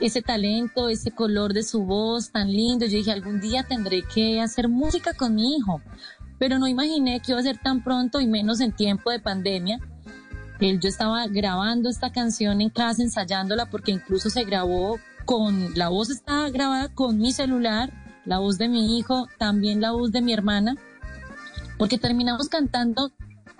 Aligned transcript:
ese 0.00 0.22
talento, 0.22 0.88
ese 0.88 1.10
color 1.10 1.52
de 1.52 1.62
su 1.62 1.84
voz 1.84 2.30
tan 2.30 2.50
lindo. 2.50 2.86
Yo 2.86 2.98
dije, 2.98 3.10
algún 3.10 3.40
día 3.40 3.64
tendré 3.64 4.02
que 4.02 4.40
hacer 4.40 4.68
música 4.68 5.12
con 5.14 5.34
mi 5.34 5.56
hijo, 5.56 5.80
pero 6.38 6.58
no 6.58 6.68
imaginé 6.68 7.20
que 7.20 7.32
iba 7.32 7.40
a 7.40 7.44
ser 7.44 7.58
tan 7.58 7.82
pronto 7.82 8.20
y 8.20 8.26
menos 8.26 8.60
en 8.60 8.72
tiempo 8.72 9.10
de 9.10 9.20
pandemia. 9.20 9.80
Él, 10.60 10.80
yo 10.80 10.88
estaba 10.88 11.26
grabando 11.28 11.88
esta 11.88 12.10
canción 12.10 12.60
en 12.60 12.70
casa, 12.70 13.02
ensayándola, 13.02 13.66
porque 13.70 13.92
incluso 13.92 14.30
se 14.30 14.44
grabó 14.44 14.98
con, 15.24 15.74
la 15.74 15.88
voz 15.88 16.10
estaba 16.10 16.48
grabada 16.50 16.88
con 16.88 17.18
mi 17.18 17.32
celular, 17.32 17.92
la 18.24 18.38
voz 18.38 18.58
de 18.58 18.68
mi 18.68 18.98
hijo, 18.98 19.28
también 19.38 19.80
la 19.80 19.92
voz 19.92 20.10
de 20.10 20.20
mi 20.20 20.32
hermana, 20.32 20.76
porque 21.76 21.98
terminamos 21.98 22.48
cantando 22.48 23.12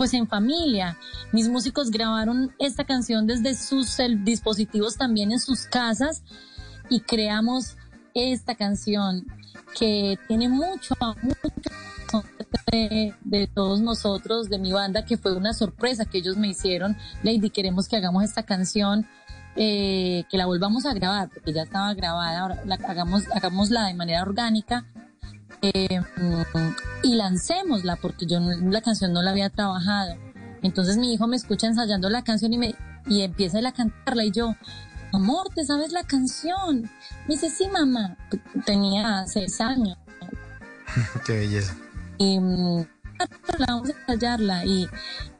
pues 0.00 0.14
en 0.14 0.26
familia. 0.26 0.96
Mis 1.30 1.50
músicos 1.50 1.90
grabaron 1.90 2.54
esta 2.58 2.84
canción 2.84 3.26
desde 3.26 3.54
sus 3.54 3.98
dispositivos 4.20 4.96
también 4.96 5.30
en 5.30 5.38
sus 5.38 5.66
casas 5.66 6.22
y 6.88 7.00
creamos 7.00 7.76
esta 8.14 8.54
canción 8.54 9.26
que 9.78 10.18
tiene 10.26 10.48
mucho, 10.48 10.94
mucho 11.20 12.24
de, 12.72 13.14
de 13.24 13.46
todos 13.46 13.82
nosotros, 13.82 14.48
de 14.48 14.58
mi 14.58 14.72
banda, 14.72 15.04
que 15.04 15.18
fue 15.18 15.36
una 15.36 15.52
sorpresa 15.52 16.06
que 16.06 16.16
ellos 16.16 16.38
me 16.38 16.48
hicieron. 16.48 16.96
Lady, 17.22 17.50
queremos 17.50 17.86
que 17.86 17.96
hagamos 17.96 18.24
esta 18.24 18.44
canción, 18.44 19.06
eh, 19.54 20.24
que 20.30 20.38
la 20.38 20.46
volvamos 20.46 20.86
a 20.86 20.94
grabar, 20.94 21.28
porque 21.28 21.52
ya 21.52 21.64
estaba 21.64 21.92
grabada, 21.92 22.40
ahora 22.40 22.62
la, 22.64 22.76
hagamos, 22.76 23.24
hagámosla 23.34 23.84
de 23.84 23.92
manera 23.92 24.22
orgánica 24.22 24.86
eh, 25.62 26.00
y 27.02 27.14
lancémosla 27.16 27.96
porque 27.96 28.26
yo 28.26 28.40
la 28.40 28.80
canción 28.80 29.12
no 29.12 29.22
la 29.22 29.30
había 29.30 29.50
trabajado. 29.50 30.16
Entonces 30.62 30.96
mi 30.96 31.12
hijo 31.12 31.26
me 31.26 31.36
escucha 31.36 31.66
ensayando 31.66 32.08
la 32.10 32.22
canción 32.22 32.52
y 32.52 32.58
me 32.58 32.74
y 33.06 33.22
empieza 33.22 33.66
a 33.66 33.72
cantarla 33.72 34.24
y 34.24 34.30
yo, 34.30 34.54
amor, 35.12 35.48
¿te 35.54 35.64
sabes 35.64 35.92
la 35.92 36.04
canción? 36.04 36.82
Me 37.26 37.34
dice, 37.34 37.50
sí, 37.50 37.66
mamá. 37.68 38.16
Tenía 38.64 39.24
seis 39.26 39.60
años 39.60 39.96
Qué 41.26 41.32
belleza. 41.32 41.76
y 42.18 42.38
mm, 42.38 42.86
la 43.58 43.66
vamos 43.66 43.90
a 43.90 43.92
ensayarla 43.92 44.64
y 44.64 44.86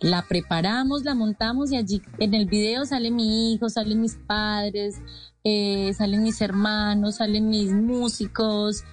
la 0.00 0.22
preparamos, 0.22 1.04
la 1.04 1.14
montamos 1.14 1.72
y 1.72 1.76
allí 1.76 2.02
en 2.18 2.34
el 2.34 2.46
video 2.46 2.84
sale 2.84 3.10
mi 3.10 3.52
hijo, 3.52 3.68
salen 3.68 4.00
mis 4.00 4.14
padres, 4.14 4.96
eh, 5.44 5.92
salen 5.96 6.22
mis 6.22 6.40
hermanos, 6.40 7.16
salen 7.16 7.48
mis 7.48 7.72
músicos, 7.72 8.84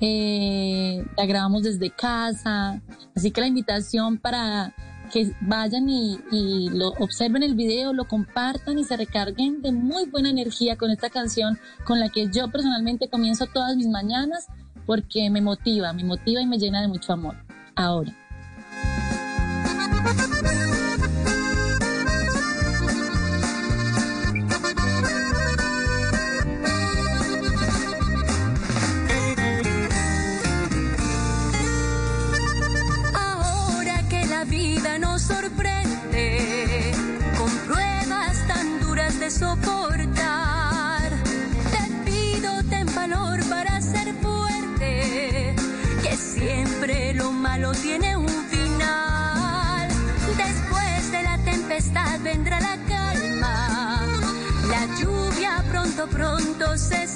eh, 0.00 1.04
la 1.16 1.26
grabamos 1.26 1.62
desde 1.62 1.90
casa, 1.90 2.80
así 3.14 3.30
que 3.30 3.40
la 3.40 3.46
invitación 3.46 4.18
para 4.18 4.74
que 5.12 5.32
vayan 5.40 5.88
y, 5.88 6.18
y 6.30 6.68
lo 6.70 6.88
observen 7.00 7.42
el 7.42 7.54
video, 7.54 7.92
lo 7.92 8.06
compartan 8.06 8.78
y 8.78 8.84
se 8.84 8.96
recarguen 8.96 9.60
de 9.60 9.72
muy 9.72 10.06
buena 10.06 10.30
energía 10.30 10.76
con 10.76 10.90
esta 10.90 11.10
canción 11.10 11.58
con 11.84 11.98
la 12.00 12.08
que 12.08 12.28
yo 12.30 12.50
personalmente 12.50 13.08
comienzo 13.08 13.46
todas 13.46 13.76
mis 13.76 13.88
mañanas 13.88 14.46
porque 14.86 15.28
me 15.30 15.40
motiva, 15.40 15.92
me 15.92 16.04
motiva 16.04 16.40
y 16.40 16.46
me 16.46 16.58
llena 16.58 16.80
de 16.80 16.88
mucho 16.88 17.12
amor. 17.12 17.36
Ahora. 17.74 18.12
Siempre 46.80 47.12
lo 47.12 47.30
malo 47.30 47.72
tiene 47.72 48.16
un 48.16 48.28
final. 48.28 49.88
Después 50.36 51.12
de 51.12 51.22
la 51.22 51.36
tempestad 51.38 52.20
vendrá 52.20 52.58
la 52.58 52.76
calma, 52.88 54.06
la 54.68 54.86
lluvia 54.98 55.62
pronto 55.68 56.06
pronto 56.06 56.78
cesará. 56.78 57.09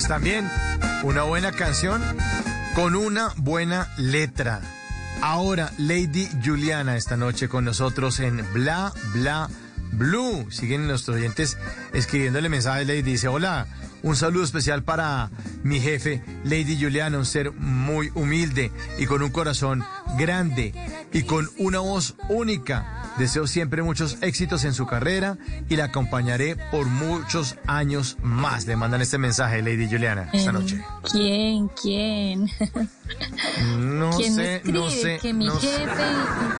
Pues 0.00 0.08
también 0.08 0.50
una 1.02 1.24
buena 1.24 1.52
canción 1.52 2.00
con 2.74 2.96
una 2.96 3.34
buena 3.36 3.86
letra. 3.98 4.62
Ahora, 5.20 5.72
Lady 5.76 6.26
Juliana 6.42 6.96
esta 6.96 7.18
noche 7.18 7.50
con 7.50 7.66
nosotros 7.66 8.18
en 8.20 8.42
Bla 8.54 8.94
Bla 9.12 9.50
Blue. 9.92 10.50
Siguen 10.50 10.86
nuestros 10.86 11.18
oyentes 11.18 11.58
escribiéndole 11.92 12.48
mensajes. 12.48 12.86
Lady 12.86 13.02
dice, 13.02 13.28
hola, 13.28 13.66
Un 14.02 14.16
saludo 14.16 14.44
especial 14.44 14.82
para 14.82 15.30
mi 15.64 15.80
jefe, 15.80 16.24
Lady 16.44 16.80
Juliana, 16.80 17.18
un 17.18 17.26
ser 17.26 17.52
muy 17.52 18.10
humilde 18.14 18.72
y 18.98 19.04
con 19.04 19.22
un 19.22 19.28
corazón 19.28 19.84
grande 20.16 20.72
y 21.12 21.24
con 21.24 21.50
una 21.58 21.80
voz 21.80 22.14
única. 22.30 22.99
Deseo 23.20 23.46
siempre 23.46 23.82
muchos 23.82 24.16
éxitos 24.22 24.64
en 24.64 24.72
su 24.72 24.86
carrera 24.86 25.36
y 25.68 25.76
la 25.76 25.84
acompañaré 25.84 26.56
por 26.70 26.86
muchos 26.86 27.56
años 27.66 28.16
más. 28.22 28.66
Le 28.66 28.76
mandan 28.76 29.02
este 29.02 29.18
mensaje, 29.18 29.60
Lady 29.60 29.86
Juliana, 29.90 30.30
esta 30.32 30.52
noche. 30.52 30.82
¿Quién? 31.12 31.68
¿Quién? 31.68 32.48
No 33.76 34.08
¿Quién 34.16 34.36
me 34.36 34.42
sé, 34.42 34.56
escribe? 34.56 34.78
no 34.78 34.88
sé. 34.90 35.18
que 35.20 35.34
mi 35.34 35.46
no 35.48 35.56
jefe. 35.60 36.59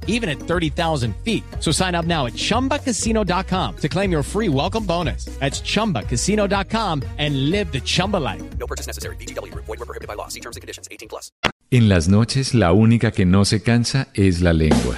even 0.07 0.29
at 0.29 0.37
30,000 0.37 1.13
feet. 1.23 1.43
So 1.59 1.71
sign 1.71 1.93
up 1.93 2.05
now 2.05 2.27
at 2.27 2.33
chumbacasino.com 2.35 3.75
to 3.77 3.89
claim 3.89 4.11
your 4.11 4.23
free 4.23 4.47
welcome 4.47 4.85
bonus. 4.85 5.25
That's 5.39 5.59
chumbacasino.com 5.61 7.03
and 7.17 7.49
live 7.49 7.73
the 7.73 7.81
Chumba 7.81 8.17
life. 8.17 8.41
No 8.57 8.67
purchase 8.67 8.87
necessary. 8.87 9.15
VGW 9.17 9.51
Group. 9.51 9.65
Void 9.65 9.79
were 9.79 9.87
prohibited 9.87 10.07
by 10.07 10.13
law. 10.13 10.29
See 10.29 10.39
terms 10.39 10.55
and 10.55 10.61
conditions. 10.61 10.87
18 10.91 11.09
plus. 11.09 11.31
En 11.71 11.87
las 11.87 12.09
noches 12.09 12.53
la 12.53 12.73
única 12.73 13.11
que 13.11 13.25
no 13.25 13.45
se 13.45 13.61
cansa 13.63 14.09
es 14.13 14.41
la 14.41 14.51
lengua. 14.51 14.97